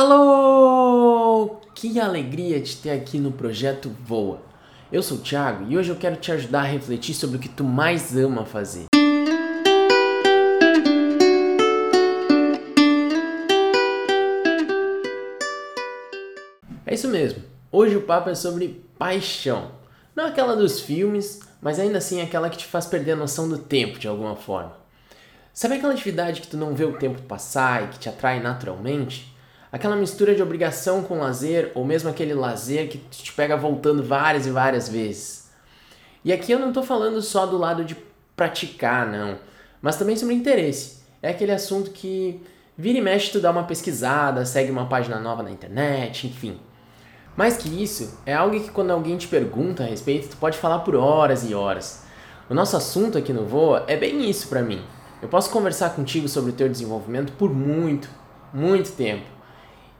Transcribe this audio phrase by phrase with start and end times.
[0.00, 1.56] Alô!
[1.74, 4.40] Que alegria te ter aqui no projeto Voa.
[4.92, 7.48] Eu sou o Thiago e hoje eu quero te ajudar a refletir sobre o que
[7.48, 8.84] tu mais ama fazer.
[16.86, 17.42] É isso mesmo.
[17.72, 19.72] Hoje o papo é sobre paixão.
[20.14, 23.58] Não aquela dos filmes, mas ainda assim aquela que te faz perder a noção do
[23.58, 24.76] tempo de alguma forma.
[25.52, 29.36] Sabe aquela atividade que tu não vê o tempo passar e que te atrai naturalmente?
[29.70, 34.46] Aquela mistura de obrigação com lazer, ou mesmo aquele lazer que te pega voltando várias
[34.46, 35.50] e várias vezes.
[36.24, 37.96] E aqui eu não estou falando só do lado de
[38.34, 39.38] praticar, não,
[39.82, 41.02] mas também sobre interesse.
[41.20, 42.40] É aquele assunto que
[42.76, 46.58] vira e mexe tu dá uma pesquisada, segue uma página nova na internet, enfim.
[47.36, 50.80] Mais que isso, é algo que quando alguém te pergunta a respeito, tu pode falar
[50.80, 52.04] por horas e horas.
[52.48, 54.82] O nosso assunto aqui no Voa é bem isso para mim.
[55.20, 58.08] Eu posso conversar contigo sobre o teu desenvolvimento por muito,
[58.52, 59.37] muito tempo.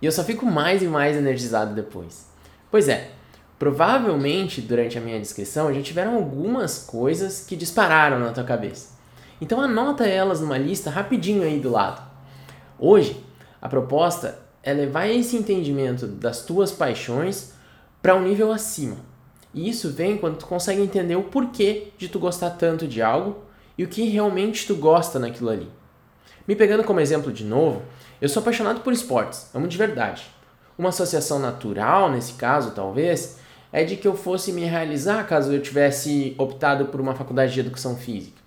[0.00, 2.26] E eu só fico mais e mais energizado depois.
[2.70, 3.10] Pois é,
[3.58, 8.96] provavelmente durante a minha descrição já tiveram algumas coisas que dispararam na tua cabeça.
[9.40, 12.02] Então anota elas numa lista rapidinho aí do lado.
[12.78, 13.22] Hoje,
[13.60, 17.52] a proposta é levar esse entendimento das tuas paixões
[18.02, 18.96] para um nível acima.
[19.54, 23.44] E isso vem quando tu consegue entender o porquê de tu gostar tanto de algo
[23.78, 25.68] e o que realmente tu gosta naquilo ali.
[26.46, 27.82] Me pegando como exemplo de novo,
[28.20, 30.30] eu sou apaixonado por esportes, amo de verdade.
[30.78, 33.38] Uma associação natural, nesse caso, talvez,
[33.72, 37.58] é de que eu fosse me realizar caso eu tivesse optado por uma faculdade de
[37.58, 38.40] educação física.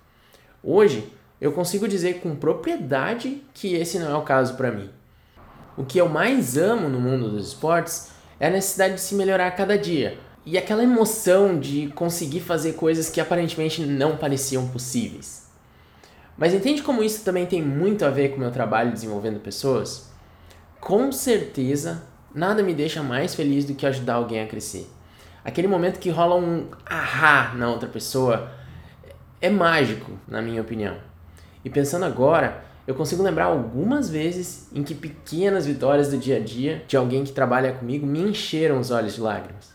[0.62, 4.88] Hoje, eu consigo dizer com propriedade que esse não é o caso para mim.
[5.76, 9.46] O que eu mais amo no mundo dos esportes é a necessidade de se melhorar
[9.46, 15.49] a cada dia e aquela emoção de conseguir fazer coisas que aparentemente não pareciam possíveis.
[16.40, 20.10] Mas entende como isso também tem muito a ver com o meu trabalho desenvolvendo pessoas?
[20.80, 22.02] Com certeza,
[22.34, 24.90] nada me deixa mais feliz do que ajudar alguém a crescer.
[25.44, 28.50] Aquele momento que rola um ahá na outra pessoa
[29.38, 30.96] é mágico, na minha opinião.
[31.62, 36.40] E pensando agora, eu consigo lembrar algumas vezes em que pequenas vitórias do dia a
[36.40, 39.74] dia de alguém que trabalha comigo me encheram os olhos de lágrimas.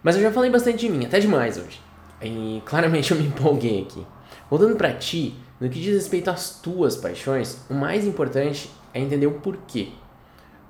[0.00, 1.89] Mas eu já falei bastante de mim, até demais hoje.
[2.22, 4.06] E claramente eu me empolguei aqui.
[4.48, 9.26] Voltando para ti, no que diz respeito às tuas paixões, o mais importante é entender
[9.26, 9.90] o porquê.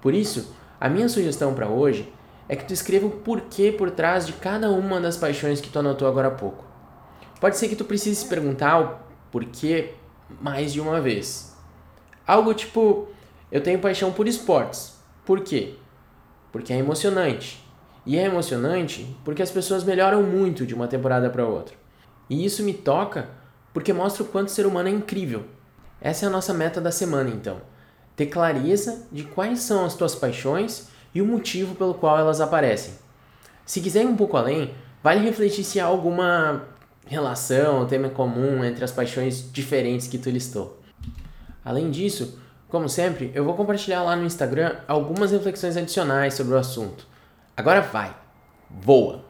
[0.01, 2.13] Por isso, a minha sugestão para hoje
[2.49, 5.79] é que tu escreva o porquê por trás de cada uma das paixões que tu
[5.79, 6.65] anotou agora há pouco.
[7.41, 8.99] Pode ser que tu precise se perguntar o
[9.31, 9.95] porquê
[10.41, 11.57] mais de uma vez.
[12.27, 13.09] Algo tipo,
[13.51, 14.99] eu tenho paixão por esportes.
[15.25, 15.75] Por quê?
[16.53, 17.65] Porque é emocionante.
[18.11, 21.77] E é emocionante porque as pessoas melhoram muito de uma temporada para outra.
[22.29, 23.29] E isso me toca
[23.73, 25.45] porque mostra o quanto o ser humano é incrível.
[26.01, 27.59] Essa é a nossa meta da semana, então.
[28.17, 32.95] Ter clareza de quais são as tuas paixões e o motivo pelo qual elas aparecem.
[33.65, 36.65] Se quiser ir um pouco além, vale refletir se há alguma
[37.07, 40.81] relação, tema comum entre as paixões diferentes que tu listou.
[41.65, 46.59] Além disso, como sempre, eu vou compartilhar lá no Instagram algumas reflexões adicionais sobre o
[46.59, 47.09] assunto.
[47.61, 48.11] Agora vai,
[48.71, 49.23] voa!